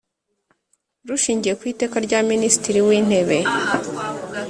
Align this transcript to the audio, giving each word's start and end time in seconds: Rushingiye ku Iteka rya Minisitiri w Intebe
Rushingiye 1.07 1.53
ku 1.59 1.63
Iteka 1.71 1.97
rya 2.05 2.19
Minisitiri 2.31 2.79
w 2.87 2.89
Intebe 2.99 3.37